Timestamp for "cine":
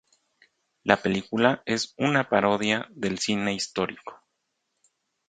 3.19-3.53